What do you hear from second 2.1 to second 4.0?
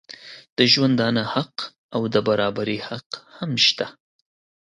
د برابري حق هم شته.